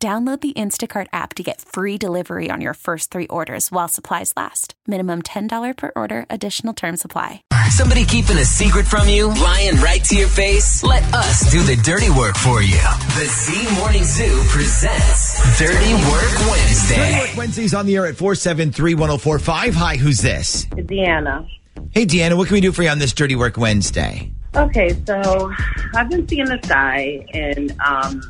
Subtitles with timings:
[0.00, 4.32] Download the Instacart app to get free delivery on your first three orders while supplies
[4.36, 4.74] last.
[4.86, 7.42] Minimum $10 per order, additional term supply.
[7.70, 10.84] Somebody keeping a secret from you, lying right to your face?
[10.84, 12.78] Let us do the dirty work for you.
[12.78, 16.94] The Z Morning Zoo presents Dirty Work Wednesday.
[16.94, 19.74] Dirty Work Wednesdays on the air at 473 1045.
[19.74, 20.66] Hi, who's this?
[20.66, 21.44] Deanna.
[21.90, 24.30] Hey, Deanna, what can we do for you on this Dirty Work Wednesday?
[24.54, 25.52] Okay, so
[25.96, 28.22] I've been seeing this guy, and um,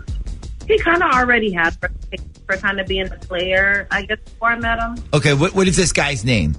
[0.69, 1.91] he kind of already had for,
[2.47, 4.97] for kind of being a player, I guess, before I met him.
[5.15, 6.55] Okay, what, what is this guy's name?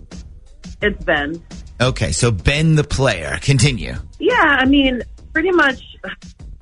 [0.81, 1.41] It's Ben.
[1.79, 3.37] Okay, so Ben the player.
[3.41, 3.93] Continue.
[4.19, 5.81] Yeah, I mean, pretty much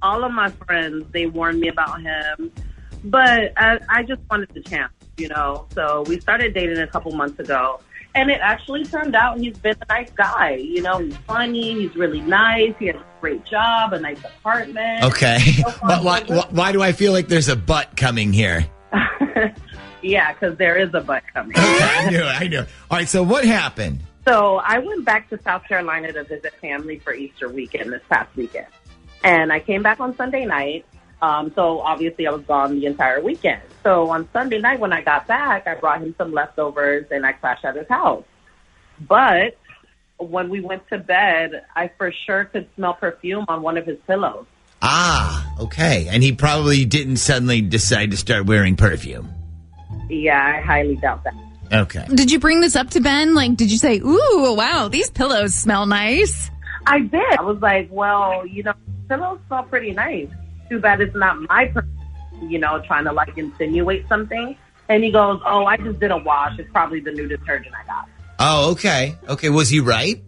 [0.02, 2.52] all of my friends, they warned me about him,
[3.06, 5.67] but I, I just wanted the chance, you know?
[5.73, 7.80] So we started dating a couple months ago.
[8.16, 10.55] And it actually turned out he's been a nice guy.
[10.55, 15.03] You know, he's funny, he's really nice, he has a great job, a nice apartment.
[15.03, 15.38] Okay.
[15.58, 18.66] So far, why, why, why do I feel like there's a butt coming here?
[20.02, 21.53] yeah, because there is a butt coming.
[21.58, 22.23] I knew.
[22.23, 22.59] I knew.
[22.59, 24.02] All right, so what happened?
[24.27, 28.36] So I went back to South Carolina to visit family for Easter weekend this past
[28.36, 28.67] weekend.
[29.23, 30.86] And I came back on Sunday night.
[31.22, 33.62] Um, so obviously I was gone the entire weekend.
[33.84, 37.32] So on Sunday night when I got back, I brought him some leftovers and I
[37.32, 38.23] crashed at his house.
[39.00, 39.58] But
[40.18, 43.98] when we went to bed, I for sure could smell perfume on one of his
[44.06, 44.45] pillows.
[44.82, 46.08] Ah, okay.
[46.10, 49.34] And he probably didn't suddenly decide to start wearing perfume.
[50.10, 51.34] Yeah, I highly doubt that.
[51.72, 52.06] Okay.
[52.14, 53.36] Did you bring this up to Ben?
[53.36, 56.50] Like, did you say, ooh, wow, these pillows smell nice?
[56.86, 57.39] I did.
[57.39, 58.73] I was like, well, you know,
[59.10, 60.30] pillows smell pretty nice.
[60.70, 64.58] Too bad it's not my perfume, you know, trying to like insinuate something.
[64.89, 66.58] And he goes, oh, I just did a wash.
[66.60, 68.10] It's probably the new detergent I got.
[68.39, 69.16] Oh, okay.
[69.27, 70.22] Okay, was he right?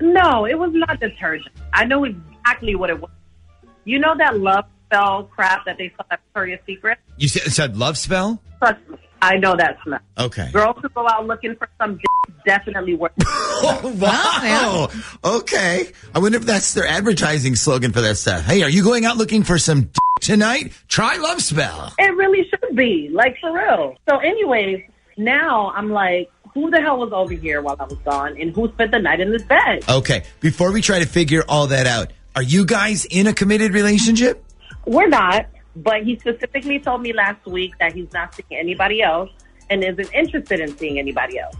[0.00, 1.54] No, it was not detergent.
[1.72, 3.10] I know exactly what it was.
[3.84, 6.98] You know that love spell crap that they sell at Victoria's Secret?
[7.16, 8.42] You said, said love spell?
[8.58, 10.00] Trust me, I know that smell.
[10.18, 10.50] Okay.
[10.52, 12.04] Girls who go out looking for some d-
[12.46, 13.12] definitely work.
[13.58, 14.88] Oh, wow.
[15.38, 15.90] Okay.
[16.14, 18.44] I wonder if that's their advertising slogan for that stuff.
[18.44, 19.90] Hey, are you going out looking for some d-
[20.20, 20.72] tonight?
[20.88, 21.90] Try Love Spell.
[21.98, 23.96] It really should be, like for real.
[24.06, 24.82] So, anyways,
[25.16, 28.68] now I'm like, who the hell was over here while I was gone, and who
[28.72, 29.84] spent the night in this bed?
[29.88, 30.24] Okay.
[30.40, 34.44] Before we try to figure all that out, are you guys in a committed relationship?
[34.84, 39.30] We're not, but he specifically told me last week that he's not seeing anybody else
[39.70, 41.56] and isn't interested in seeing anybody else.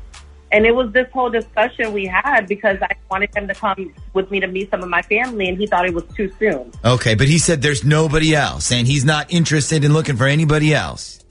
[0.53, 4.31] And it was this whole discussion we had because I wanted him to come with
[4.31, 6.71] me to meet some of my family, and he thought it was too soon.
[6.85, 10.73] Okay, but he said there's nobody else and he's not interested in looking for anybody
[10.73, 11.25] else.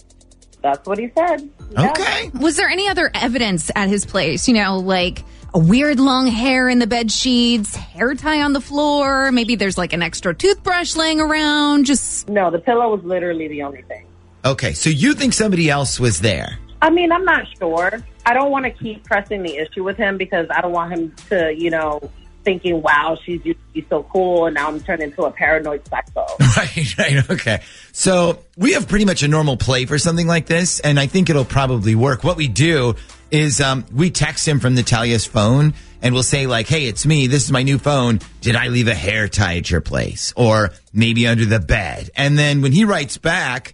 [0.62, 1.50] That's what he said.
[1.72, 1.91] Yeah.
[1.91, 2.31] Okay.
[2.40, 4.47] Was there any other evidence at his place?
[4.47, 5.24] You know, like
[5.56, 9.78] a weird long hair in the bed sheets, hair tie on the floor, maybe there's
[9.78, 14.06] like an extra toothbrush laying around, just No, the pillow was literally the only thing.
[14.44, 16.60] Okay, so you think somebody else was there?
[16.82, 18.04] I mean, I'm not sure.
[18.26, 21.16] I don't want to keep pressing the issue with him because I don't want him
[21.30, 22.02] to, you know,
[22.45, 25.85] thinking, wow, she's used to be so cool, and now I'm turned into a paranoid
[25.88, 26.25] psycho.
[26.56, 27.61] Right, right, okay.
[27.91, 31.29] So we have pretty much a normal play for something like this, and I think
[31.29, 32.23] it'll probably work.
[32.23, 32.95] What we do
[33.29, 37.28] is um, we text him from Natalia's phone, and we'll say like, "Hey, it's me.
[37.28, 38.22] This is my new phone.
[38.39, 42.38] Did I leave a hair tie at your place, or maybe under the bed?" And
[42.39, 43.73] then when he writes back,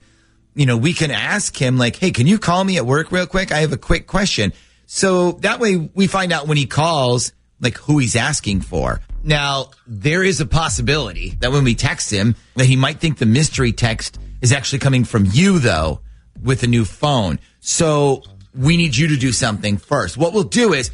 [0.55, 3.27] you know, we can ask him like, "Hey, can you call me at work real
[3.27, 3.51] quick?
[3.51, 4.53] I have a quick question."
[4.88, 8.99] So that way we find out when he calls like who he's asking for.
[9.23, 13.25] Now, there is a possibility that when we text him that he might think the
[13.25, 16.01] mystery text is actually coming from you though
[16.41, 17.39] with a new phone.
[17.59, 18.24] So
[18.56, 20.18] we need you to do something first.
[20.18, 20.89] What we'll do is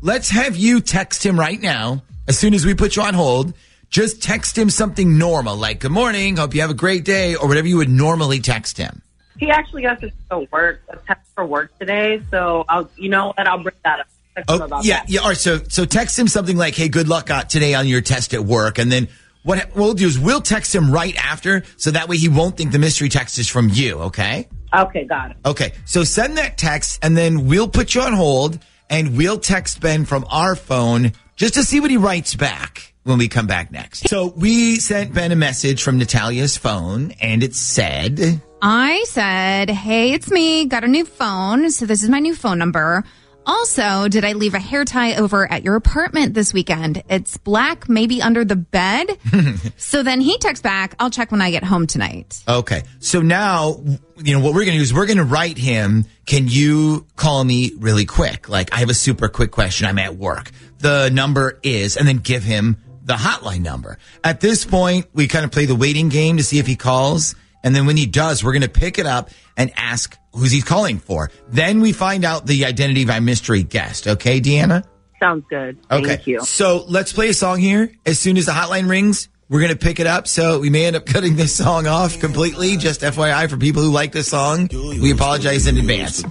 [0.00, 3.52] let's have you text him right now as soon as we put you on hold.
[3.90, 7.48] Just text him something normal like good morning, hope you have a great day or
[7.48, 9.02] whatever you would normally text him.
[9.38, 13.46] he actually has to work, a test for work today, so I'll, you know what,
[13.46, 14.06] I'll bring that up.
[14.38, 15.10] Text him Oh, about yeah, that.
[15.10, 15.20] yeah.
[15.20, 15.36] All right.
[15.36, 18.44] So, so text him something like, "Hey, good luck uh, today on your test at
[18.44, 19.08] work," and then
[19.42, 22.56] what what we'll do is we'll text him right after, so that way he won't
[22.56, 23.98] think the mystery text is from you.
[24.00, 24.48] Okay.
[24.74, 25.36] Okay, got it.
[25.46, 25.72] Okay.
[25.86, 28.58] So send that text, and then we'll put you on hold,
[28.90, 33.16] and we'll text Ben from our phone just to see what he writes back when
[33.16, 34.08] we come back next.
[34.08, 40.12] So we sent Ben a message from Natalia's phone, and it said, I said, Hey,
[40.12, 40.66] it's me.
[40.66, 41.70] Got a new phone.
[41.70, 43.04] So this is my new phone number.
[43.48, 47.02] Also, did I leave a hair tie over at your apartment this weekend?
[47.08, 49.06] It's black, maybe under the bed.
[49.78, 52.44] so then he texts back, I'll check when I get home tonight.
[52.46, 52.82] Okay.
[52.98, 53.82] So now,
[54.18, 57.06] you know, what we're going to do is we're going to write him, can you
[57.16, 58.50] call me really quick?
[58.50, 59.86] Like, I have a super quick question.
[59.86, 60.50] I'm at work.
[60.80, 63.96] The number is, and then give him the hotline number.
[64.22, 67.34] At this point, we kind of play the waiting game to see if he calls.
[67.64, 70.62] And then when he does, we're going to pick it up and ask who's he
[70.62, 71.30] calling for.
[71.48, 74.06] Then we find out the identity of our mystery guest.
[74.06, 74.84] Okay, Deanna?
[75.20, 75.78] Sounds good.
[75.90, 76.04] Okay.
[76.06, 76.40] Thank you.
[76.40, 77.92] So let's play a song here.
[78.06, 80.28] As soon as the hotline rings, we're going to pick it up.
[80.28, 82.76] So we may end up cutting this song off completely.
[82.76, 86.22] Just FYI for people who like this song, we apologize in advance.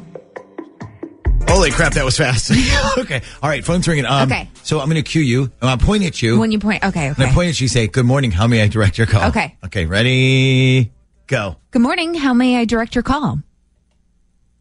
[1.49, 2.51] Holy crap, that was fast.
[2.97, 3.21] okay.
[3.41, 4.05] All right, phone's ringing.
[4.05, 4.49] Um, Okay.
[4.63, 5.49] So I'm going to cue you.
[5.61, 6.39] I'm pointing at you.
[6.39, 7.29] When you point, okay, I'm going okay.
[7.29, 8.31] to point at you say, good morning.
[8.31, 9.29] How may I direct your call?
[9.29, 9.55] Okay.
[9.65, 9.85] Okay.
[9.85, 10.91] Ready?
[11.27, 11.57] Go.
[11.71, 12.13] Good morning.
[12.13, 13.39] How may I direct your call?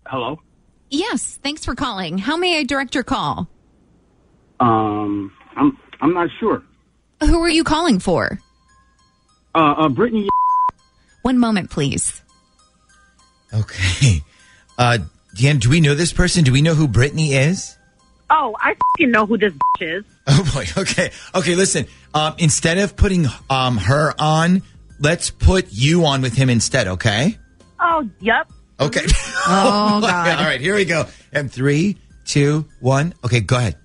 [0.07, 0.41] Hello.
[0.91, 2.19] Yes, thanks for calling.
[2.19, 3.49] How may I direct your call?
[4.59, 6.63] Um, I'm I'm not sure.
[7.23, 8.41] Who are you calling for?
[9.55, 10.29] Uh, uh Brittany.
[11.23, 12.23] One moment, please.
[13.53, 14.23] Okay.
[14.79, 14.99] Uh,
[15.35, 16.45] Deanna, do we know this person?
[16.45, 17.79] Do we know who Brittany is?
[18.29, 20.05] Oh, I fucking know who this bitch is.
[20.27, 20.67] Oh boy.
[20.77, 21.13] Okay.
[21.35, 21.55] Okay.
[21.55, 21.87] Listen.
[22.13, 24.63] Um, instead of putting um her on,
[24.99, 26.89] let's put you on with him instead.
[26.89, 27.39] Okay.
[27.81, 28.51] Oh, yep.
[28.81, 29.01] Okay.
[29.01, 29.33] Mm-hmm.
[29.49, 30.39] Oh, oh God.
[30.39, 30.61] All right.
[30.61, 31.07] Here we go.
[31.33, 33.15] And three, two, one.
[33.25, 33.39] Okay.
[33.41, 33.77] Go ahead.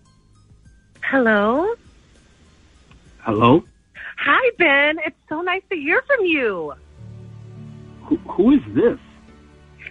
[1.03, 1.75] Hello.
[3.19, 3.63] Hello.
[4.17, 4.97] Hi, Ben.
[5.05, 6.73] It's so nice to hear from you.
[8.05, 8.97] Who, who is this?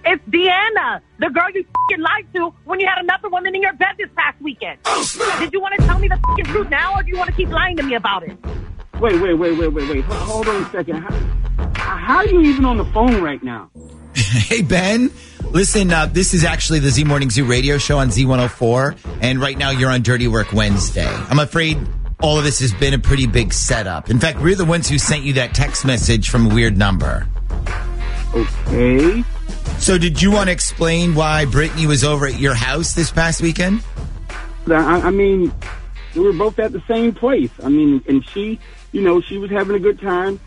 [0.04, 3.74] It's Deanna, the girl you fucking lied to when you had another woman in your
[3.74, 4.78] bed this past weekend.
[4.86, 7.28] Oh, Did you want to tell me the fucking truth now, or do you want
[7.30, 8.36] to keep lying to me about it?
[9.00, 10.04] Wait, wait, wait, wait, wait, wait.
[10.04, 10.96] Ho- Hold on a second.
[11.02, 11.14] How,
[11.96, 13.70] how are you even on the phone right now?
[14.14, 15.10] Hey Ben,
[15.50, 15.92] listen.
[15.92, 19.70] Uh, this is actually the Z Morning Zoo radio show on Z104, and right now
[19.70, 21.06] you're on Dirty Work Wednesday.
[21.06, 21.78] I'm afraid
[22.20, 24.10] all of this has been a pretty big setup.
[24.10, 27.26] In fact, we're the ones who sent you that text message from a weird number.
[28.34, 29.24] Okay.
[29.78, 33.40] So, did you want to explain why Brittany was over at your house this past
[33.40, 33.82] weekend?
[34.68, 35.52] I, I mean,
[36.14, 37.50] we were both at the same place.
[37.64, 38.58] I mean, and she,
[38.92, 40.40] you know, she was having a good time.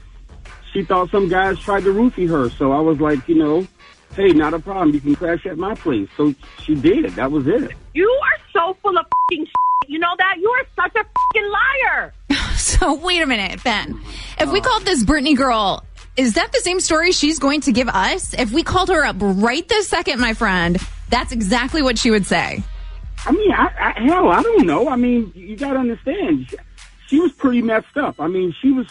[0.72, 3.68] She thought some guys tried to roofie her, so I was like, you know,
[4.16, 4.94] hey, not a problem.
[4.94, 6.10] You can crash at my place.
[6.18, 7.12] So she did.
[7.12, 7.72] That was it.
[7.94, 9.90] You are so full of fucking shit.
[9.90, 10.36] You know that?
[10.40, 12.14] You are such a fucking liar.
[12.56, 14.00] So wait a minute, Ben.
[14.40, 15.84] If we called this Brittany girl,
[16.16, 18.34] is that the same story she's going to give us?
[18.34, 20.78] If we called her up right this second, my friend,
[21.10, 22.64] that's exactly what she would say.
[23.26, 24.90] I mean, I, I, hell, I don't know.
[24.90, 26.56] I mean, you got to understand.
[27.14, 28.20] She, she was pretty messed up.
[28.20, 28.88] I mean, she was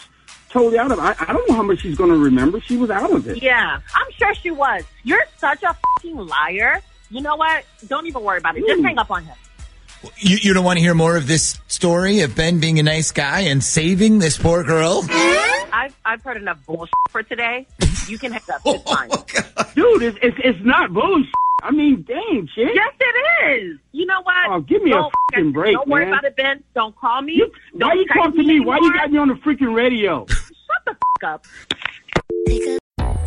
[0.49, 1.01] totally out of it.
[1.01, 2.61] I, I don't know how much she's going to remember.
[2.61, 3.41] She was out of it.
[3.41, 4.83] Yeah, I'm sure she was.
[5.03, 6.81] You're such a fucking liar.
[7.09, 7.65] You know what?
[7.87, 8.65] Don't even worry about it.
[8.65, 9.35] Just hang up on him.
[10.17, 13.11] You, you don't want to hear more of this story of Ben being a nice
[13.11, 15.05] guy and saving this poor girl?
[15.09, 17.67] I've, I've heard enough bullshit for today.
[18.07, 18.61] You can hang up.
[18.65, 19.09] It's oh, fine.
[19.75, 21.33] Dude, it's, it's, it's not bullshit.
[21.63, 22.67] I mean, dang, chick.
[22.73, 23.77] Yes, it is.
[23.93, 24.35] You know what?
[24.49, 26.13] Oh, give me a Don't- fucking break, Don't worry man.
[26.13, 26.61] about it, Ben.
[26.75, 27.33] Don't call me.
[27.35, 28.59] You, Don't why you text talk to me?
[28.59, 30.25] Why you got me on the freaking radio?
[30.29, 30.45] Shut
[30.85, 31.45] the fuck up.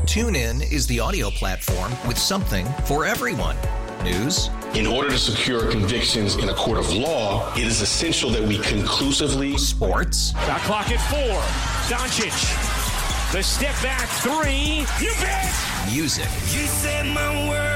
[0.06, 3.56] TuneIn is the audio platform with something for everyone.
[4.04, 8.42] News, In order to secure convictions in a court of law, it is essential that
[8.42, 11.40] we conclusively sports, Shot clock at four.
[11.88, 13.32] Doncic.
[13.32, 14.84] The step back three.
[15.04, 15.52] You bet.
[15.92, 17.72] music, You set my world on fire.
[17.72, 17.75] Yes,